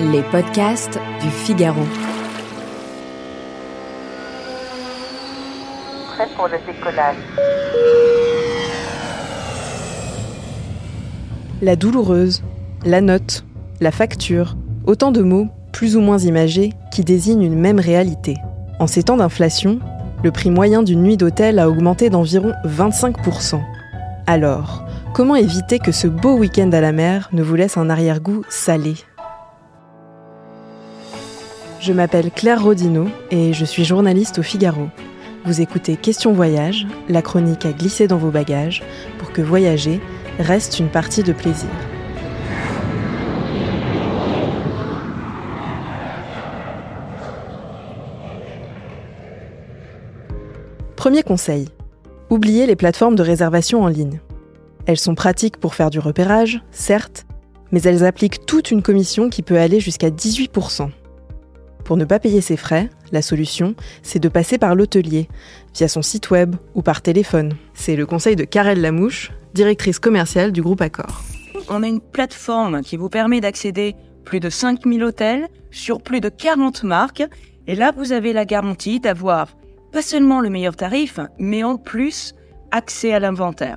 Les 0.00 0.22
podcasts 0.30 0.98
du 1.20 1.28
Figaro. 1.28 1.82
Prêt 6.14 6.28
pour 6.36 6.48
le 6.48 6.58
décollage. 6.66 7.16
La 11.62 11.76
douloureuse, 11.76 12.42
la 12.84 13.00
note, 13.00 13.44
la 13.80 13.90
facture, 13.90 14.56
autant 14.86 15.10
de 15.12 15.22
mots, 15.22 15.48
plus 15.72 15.96
ou 15.96 16.00
moins 16.00 16.18
imagés, 16.18 16.72
qui 16.92 17.02
désignent 17.02 17.42
une 17.42 17.58
même 17.58 17.80
réalité. 17.80 18.36
En 18.80 18.86
ces 18.86 19.04
temps 19.04 19.16
d'inflation, 19.16 19.80
le 20.24 20.32
prix 20.32 20.50
moyen 20.50 20.82
d'une 20.82 21.02
nuit 21.02 21.16
d'hôtel 21.16 21.58
a 21.58 21.68
augmenté 21.68 22.10
d'environ 22.10 22.52
25%. 22.64 23.60
Alors, 24.26 24.84
comment 25.14 25.36
éviter 25.36 25.78
que 25.78 25.92
ce 25.92 26.06
beau 26.06 26.36
week-end 26.36 26.70
à 26.72 26.80
la 26.80 26.92
mer 26.92 27.28
ne 27.32 27.42
vous 27.42 27.54
laisse 27.54 27.76
un 27.76 27.90
arrière-goût 27.90 28.42
salé? 28.48 28.94
Je 31.80 31.92
m'appelle 31.92 32.30
Claire 32.30 32.62
Rodino 32.62 33.06
et 33.30 33.52
je 33.52 33.64
suis 33.64 33.84
journaliste 33.84 34.38
au 34.38 34.42
Figaro. 34.42 34.88
Vous 35.44 35.60
écoutez 35.60 35.96
Question 35.96 36.32
Voyage, 36.32 36.86
la 37.08 37.22
chronique 37.22 37.64
à 37.64 37.72
glisser 37.72 38.08
dans 38.08 38.18
vos 38.18 38.30
bagages 38.30 38.82
pour 39.18 39.32
que 39.32 39.40
voyager 39.40 40.00
reste 40.38 40.78
une 40.78 40.88
partie 40.88 41.22
de 41.22 41.32
plaisir. 41.32 41.70
Premier 50.96 51.22
conseil. 51.22 51.68
Oubliez 52.28 52.66
les 52.66 52.76
plateformes 52.76 53.14
de 53.14 53.22
réservation 53.22 53.82
en 53.82 53.88
ligne. 53.88 54.20
Elles 54.88 54.96
sont 54.96 55.14
pratiques 55.14 55.58
pour 55.58 55.74
faire 55.74 55.90
du 55.90 55.98
repérage, 55.98 56.62
certes, 56.70 57.26
mais 57.72 57.82
elles 57.82 58.06
appliquent 58.06 58.46
toute 58.46 58.70
une 58.70 58.80
commission 58.80 59.28
qui 59.28 59.42
peut 59.42 59.58
aller 59.58 59.80
jusqu'à 59.80 60.08
18%. 60.08 60.88
Pour 61.84 61.98
ne 61.98 62.06
pas 62.06 62.18
payer 62.18 62.40
ses 62.40 62.56
frais, 62.56 62.88
la 63.12 63.20
solution, 63.20 63.74
c'est 64.02 64.18
de 64.18 64.30
passer 64.30 64.56
par 64.56 64.74
l'hôtelier, 64.74 65.28
via 65.74 65.88
son 65.88 66.00
site 66.00 66.30
web 66.30 66.56
ou 66.74 66.80
par 66.80 67.02
téléphone. 67.02 67.52
C'est 67.74 67.96
le 67.96 68.06
conseil 68.06 68.34
de 68.34 68.44
Karel 68.44 68.80
Lamouche, 68.80 69.30
directrice 69.52 69.98
commerciale 69.98 70.52
du 70.52 70.62
groupe 70.62 70.80
Accor. 70.80 71.22
On 71.68 71.82
a 71.82 71.86
une 71.86 72.00
plateforme 72.00 72.80
qui 72.80 72.96
vous 72.96 73.10
permet 73.10 73.42
d'accéder 73.42 73.94
plus 74.24 74.40
de 74.40 74.48
5000 74.48 75.04
hôtels 75.04 75.48
sur 75.70 76.00
plus 76.00 76.22
de 76.22 76.30
40 76.30 76.84
marques. 76.84 77.24
Et 77.66 77.74
là, 77.74 77.92
vous 77.94 78.12
avez 78.12 78.32
la 78.32 78.46
garantie 78.46 79.00
d'avoir 79.00 79.48
pas 79.92 80.00
seulement 80.00 80.40
le 80.40 80.48
meilleur 80.48 80.76
tarif, 80.76 81.20
mais 81.38 81.62
en 81.62 81.76
plus 81.76 82.32
accès 82.70 83.12
à 83.12 83.20
l'inventaire. 83.20 83.76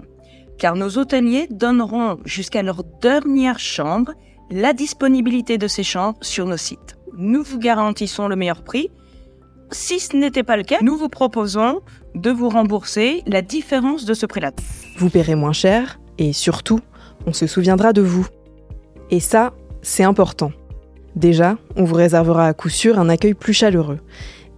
Car 0.62 0.76
nos 0.76 1.00
hôteliers 1.00 1.48
donneront 1.50 2.20
jusqu'à 2.24 2.62
leur 2.62 2.84
dernière 3.02 3.58
chambre 3.58 4.12
la 4.52 4.74
disponibilité 4.74 5.58
de 5.58 5.68
ces 5.68 5.82
chambres 5.82 6.20
sur 6.22 6.46
nos 6.46 6.56
sites. 6.56 6.98
Nous 7.18 7.42
vous 7.42 7.58
garantissons 7.58 8.28
le 8.28 8.36
meilleur 8.36 8.62
prix. 8.62 8.92
Si 9.72 10.00
ce 10.00 10.16
n'était 10.16 10.44
pas 10.44 10.58
le 10.58 10.64
cas, 10.64 10.78
nous 10.84 10.96
vous 10.96 11.10
proposons 11.10 11.82
de 12.14 12.30
vous 12.30 12.48
rembourser 12.48 13.24
la 13.26 13.42
différence 13.42 14.06
de 14.06 14.14
ce 14.14 14.28
prix-là. 14.28 14.52
Vous 15.00 15.10
paierez 15.10 15.34
moins 15.34 15.52
cher 15.52 16.00
et 16.20 16.32
surtout, 16.32 16.80
on 17.26 17.34
se 17.34 17.48
souviendra 17.48 17.92
de 17.92 18.04
vous. 18.04 18.28
Et 19.10 19.20
ça, 19.20 19.54
c'est 19.82 20.04
important. 20.04 20.52
Déjà, 21.16 21.58
on 21.76 21.86
vous 21.86 21.96
réservera 21.96 22.46
à 22.46 22.54
coup 22.54 22.70
sûr 22.70 23.00
un 23.00 23.10
accueil 23.10 23.34
plus 23.34 23.54
chaleureux. 23.54 23.98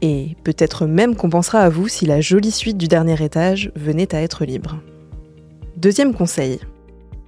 Et 0.02 0.36
peut-être 0.44 0.86
même 0.86 1.16
qu'on 1.16 1.30
pensera 1.30 1.60
à 1.60 1.70
vous 1.70 1.88
si 1.88 2.06
la 2.06 2.20
jolie 2.20 2.52
suite 2.52 2.78
du 2.78 2.90
dernier 2.90 3.24
étage 3.24 3.72
venait 3.78 4.14
à 4.14 4.22
être 4.22 4.44
libre. 4.44 4.82
Deuxième 5.78 6.14
conseil. 6.14 6.60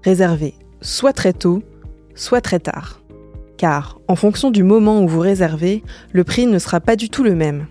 Réservez 0.04 0.54
soit 0.82 1.14
très 1.14 1.34
tôt, 1.34 1.64
soit 2.14 2.42
très 2.42 2.60
tard. 2.60 3.02
Car, 3.58 4.00
en 4.08 4.16
fonction 4.16 4.52
du 4.52 4.62
moment 4.62 5.02
où 5.02 5.08
vous 5.08 5.20
réservez, 5.20 5.84
le 6.12 6.24
prix 6.24 6.46
ne 6.46 6.60
sera 6.60 6.80
pas 6.80 6.96
du 6.96 7.10
tout 7.10 7.24
le 7.24 7.34
même. 7.34 7.66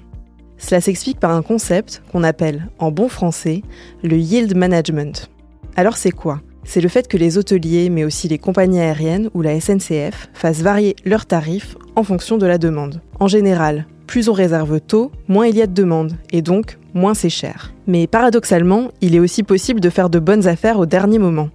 Cela 0.58 0.80
s'explique 0.80 1.20
par 1.20 1.30
un 1.30 1.42
concept 1.42 2.02
qu'on 2.10 2.24
appelle, 2.24 2.68
en 2.78 2.90
bon 2.90 3.08
français, 3.08 3.62
le 4.02 4.16
yield 4.16 4.56
management. 4.56 5.30
Alors 5.76 5.96
c'est 5.96 6.10
quoi? 6.10 6.40
C'est 6.64 6.80
le 6.80 6.88
fait 6.88 7.06
que 7.06 7.18
les 7.18 7.38
hôteliers, 7.38 7.90
mais 7.90 8.04
aussi 8.04 8.26
les 8.26 8.38
compagnies 8.38 8.80
aériennes 8.80 9.30
ou 9.34 9.42
la 9.42 9.60
SNCF, 9.60 10.28
fassent 10.32 10.62
varier 10.62 10.96
leurs 11.04 11.26
tarifs 11.26 11.76
en 11.94 12.02
fonction 12.02 12.38
de 12.38 12.46
la 12.46 12.58
demande. 12.58 13.00
En 13.20 13.28
général, 13.28 13.86
plus 14.06 14.28
on 14.28 14.32
réserve 14.32 14.80
tôt, 14.80 15.12
moins 15.28 15.46
il 15.46 15.56
y 15.56 15.62
a 15.62 15.66
de 15.66 15.74
demandes, 15.74 16.16
et 16.32 16.42
donc 16.42 16.78
moins 16.94 17.14
c'est 17.14 17.28
cher. 17.28 17.74
Mais 17.86 18.06
paradoxalement, 18.06 18.90
il 19.00 19.14
est 19.14 19.20
aussi 19.20 19.42
possible 19.42 19.80
de 19.80 19.90
faire 19.90 20.08
de 20.08 20.18
bonnes 20.18 20.46
affaires 20.46 20.78
au 20.78 20.86
dernier 20.86 21.18
moment. 21.18 21.50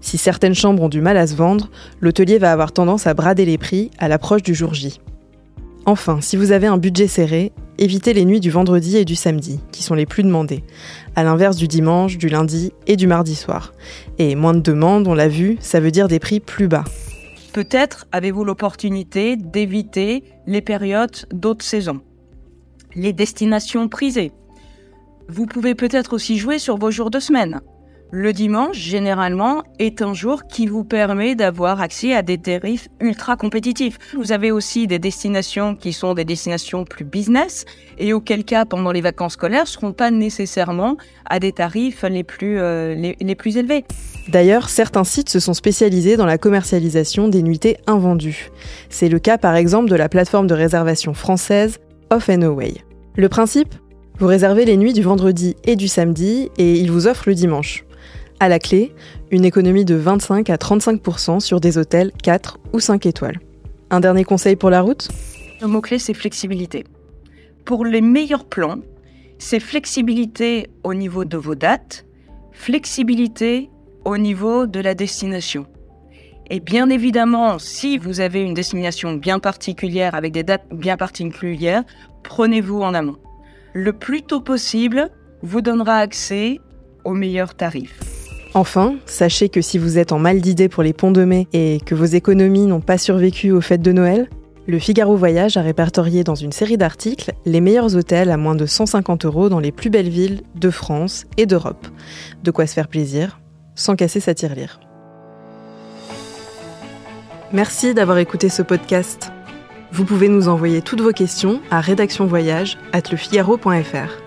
Si 0.00 0.18
certaines 0.18 0.54
chambres 0.54 0.82
ont 0.82 0.88
du 0.88 1.00
mal 1.00 1.16
à 1.16 1.26
se 1.26 1.34
vendre, 1.34 1.70
l'hôtelier 2.00 2.38
va 2.38 2.52
avoir 2.52 2.72
tendance 2.72 3.06
à 3.06 3.14
brader 3.14 3.44
les 3.44 3.58
prix 3.58 3.90
à 3.98 4.08
l'approche 4.08 4.42
du 4.42 4.54
jour 4.54 4.74
J. 4.74 5.00
Enfin, 5.86 6.20
si 6.20 6.36
vous 6.36 6.52
avez 6.52 6.66
un 6.66 6.76
budget 6.76 7.06
serré, 7.06 7.52
évitez 7.78 8.12
les 8.12 8.24
nuits 8.24 8.40
du 8.40 8.50
vendredi 8.50 8.96
et 8.96 9.04
du 9.04 9.14
samedi, 9.14 9.60
qui 9.72 9.82
sont 9.82 9.94
les 9.94 10.06
plus 10.06 10.22
demandées, 10.22 10.62
à 11.16 11.24
l'inverse 11.24 11.56
du 11.56 11.66
dimanche, 11.66 12.18
du 12.18 12.28
lundi 12.28 12.72
et 12.86 12.96
du 12.96 13.06
mardi 13.06 13.34
soir. 13.34 13.72
Et 14.18 14.34
moins 14.34 14.54
de 14.54 14.60
demandes, 14.60 15.08
on 15.08 15.14
l'a 15.14 15.28
vu, 15.28 15.56
ça 15.60 15.80
veut 15.80 15.90
dire 15.90 16.08
des 16.08 16.18
prix 16.18 16.40
plus 16.40 16.68
bas. 16.68 16.84
Peut-être 17.52 18.06
avez-vous 18.12 18.44
l'opportunité 18.44 19.36
d'éviter 19.36 20.22
les 20.46 20.60
périodes 20.60 21.26
d'autres 21.32 21.64
saisons, 21.64 22.00
les 22.94 23.12
destinations 23.12 23.88
prisées. 23.88 24.32
Vous 25.30 25.44
pouvez 25.44 25.74
peut-être 25.74 26.14
aussi 26.14 26.38
jouer 26.38 26.58
sur 26.58 26.78
vos 26.78 26.90
jours 26.90 27.10
de 27.10 27.20
semaine. 27.20 27.60
Le 28.10 28.32
dimanche, 28.32 28.78
généralement, 28.78 29.62
est 29.78 30.00
un 30.00 30.14
jour 30.14 30.44
qui 30.46 30.66
vous 30.66 30.84
permet 30.84 31.34
d'avoir 31.34 31.82
accès 31.82 32.14
à 32.14 32.22
des 32.22 32.38
tarifs 32.38 32.88
ultra 33.02 33.36
compétitifs. 33.36 33.98
Vous 34.16 34.32
avez 34.32 34.50
aussi 34.50 34.86
des 34.86 34.98
destinations 34.98 35.76
qui 35.76 35.92
sont 35.92 36.14
des 36.14 36.24
destinations 36.24 36.84
plus 36.84 37.04
business 37.04 37.66
et 37.98 38.14
auquel 38.14 38.44
cas, 38.44 38.64
pendant 38.64 38.90
les 38.90 39.02
vacances 39.02 39.34
scolaires, 39.34 39.64
ne 39.64 39.68
seront 39.68 39.92
pas 39.92 40.10
nécessairement 40.10 40.96
à 41.26 41.38
des 41.38 41.52
tarifs 41.52 42.04
les 42.04 42.24
plus, 42.24 42.58
euh, 42.58 42.94
les, 42.94 43.14
les 43.20 43.34
plus 43.34 43.58
élevés. 43.58 43.84
D'ailleurs, 44.30 44.70
certains 44.70 45.04
sites 45.04 45.28
se 45.28 45.40
sont 45.40 45.52
spécialisés 45.52 46.16
dans 46.16 46.24
la 46.24 46.38
commercialisation 46.38 47.28
des 47.28 47.42
nuitées 47.42 47.76
invendues. 47.86 48.48
C'est 48.88 49.10
le 49.10 49.18
cas 49.18 49.36
par 49.36 49.54
exemple 49.56 49.90
de 49.90 49.96
la 49.96 50.08
plateforme 50.08 50.46
de 50.46 50.54
réservation 50.54 51.12
française 51.12 51.76
Off 52.08 52.30
and 52.30 52.40
Away. 52.40 52.76
Le 53.16 53.28
principe? 53.28 53.74
Vous 54.20 54.26
réservez 54.26 54.64
les 54.64 54.76
nuits 54.76 54.92
du 54.92 55.02
vendredi 55.02 55.54
et 55.62 55.76
du 55.76 55.86
samedi 55.86 56.50
et 56.58 56.74
il 56.74 56.90
vous 56.90 57.06
offre 57.06 57.28
le 57.28 57.36
dimanche. 57.36 57.84
À 58.40 58.48
la 58.48 58.58
clé, 58.58 58.92
une 59.30 59.44
économie 59.44 59.84
de 59.84 59.94
25 59.94 60.50
à 60.50 60.56
35% 60.56 61.38
sur 61.38 61.60
des 61.60 61.78
hôtels 61.78 62.10
4 62.24 62.58
ou 62.72 62.80
5 62.80 63.06
étoiles. 63.06 63.38
Un 63.90 64.00
dernier 64.00 64.24
conseil 64.24 64.56
pour 64.56 64.70
la 64.70 64.80
route? 64.80 65.08
Le 65.60 65.68
mot-clé, 65.68 66.00
c'est 66.00 66.14
flexibilité. 66.14 66.82
Pour 67.64 67.84
les 67.84 68.00
meilleurs 68.00 68.44
plans, 68.44 68.80
c'est 69.38 69.60
flexibilité 69.60 70.68
au 70.82 70.94
niveau 70.94 71.24
de 71.24 71.36
vos 71.36 71.54
dates, 71.54 72.04
flexibilité 72.50 73.70
au 74.04 74.18
niveau 74.18 74.66
de 74.66 74.80
la 74.80 74.96
destination. 74.96 75.64
Et 76.50 76.58
bien 76.58 76.90
évidemment, 76.90 77.60
si 77.60 77.98
vous 77.98 78.18
avez 78.18 78.42
une 78.42 78.54
destination 78.54 79.12
bien 79.12 79.38
particulière 79.38 80.16
avec 80.16 80.32
des 80.32 80.42
dates 80.42 80.66
bien 80.72 80.96
particulières, 80.96 81.84
prenez-vous 82.24 82.80
en 82.80 82.94
amont. 82.94 83.18
Le 83.72 83.92
plus 83.92 84.22
tôt 84.22 84.40
possible 84.40 85.10
vous 85.42 85.60
donnera 85.60 85.98
accès 85.98 86.60
aux 87.04 87.14
meilleurs 87.14 87.54
tarifs. 87.54 88.00
Enfin, 88.54 88.96
sachez 89.06 89.48
que 89.48 89.60
si 89.60 89.78
vous 89.78 89.98
êtes 89.98 90.12
en 90.12 90.18
mal 90.18 90.40
d'idées 90.40 90.68
pour 90.68 90.82
les 90.82 90.92
ponts 90.92 91.12
de 91.12 91.24
mai 91.24 91.46
et 91.52 91.80
que 91.84 91.94
vos 91.94 92.06
économies 92.06 92.66
n'ont 92.66 92.80
pas 92.80 92.98
survécu 92.98 93.52
aux 93.52 93.60
fêtes 93.60 93.82
de 93.82 93.92
Noël, 93.92 94.28
le 94.66 94.78
Figaro 94.78 95.16
Voyage 95.16 95.56
a 95.56 95.62
répertorié 95.62 96.24
dans 96.24 96.34
une 96.34 96.52
série 96.52 96.76
d'articles 96.76 97.32
les 97.46 97.60
meilleurs 97.60 97.96
hôtels 97.96 98.30
à 98.30 98.36
moins 98.36 98.54
de 98.54 98.66
150 98.66 99.24
euros 99.24 99.48
dans 99.48 99.60
les 99.60 99.72
plus 99.72 99.90
belles 99.90 100.10
villes 100.10 100.42
de 100.54 100.70
France 100.70 101.24
et 101.36 101.46
d'Europe. 101.46 101.86
De 102.42 102.50
quoi 102.50 102.66
se 102.66 102.74
faire 102.74 102.88
plaisir, 102.88 103.40
sans 103.74 103.96
casser 103.96 104.20
sa 104.20 104.34
tirelire. 104.34 104.80
Merci 107.52 107.94
d'avoir 107.94 108.18
écouté 108.18 108.50
ce 108.50 108.60
podcast. 108.60 109.30
Vous 109.90 110.04
pouvez 110.04 110.28
nous 110.28 110.48
envoyer 110.48 110.82
toutes 110.82 111.00
vos 111.00 111.12
questions 111.12 111.62
à 111.70 111.80
rédactionvoyage@lefigaro.fr. 111.80 114.22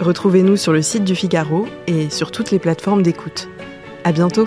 Retrouvez-nous 0.00 0.56
sur 0.56 0.72
le 0.72 0.82
site 0.82 1.04
du 1.04 1.14
Figaro 1.14 1.66
et 1.86 2.10
sur 2.10 2.30
toutes 2.30 2.50
les 2.50 2.58
plateformes 2.58 3.02
d'écoute. 3.02 3.48
À 4.04 4.12
bientôt. 4.12 4.46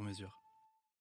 sur 0.01 0.07
mesure. 0.07 0.40